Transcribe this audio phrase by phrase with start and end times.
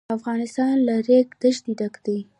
[0.17, 2.17] افغانستان له د ریګ دښتې ډک دی.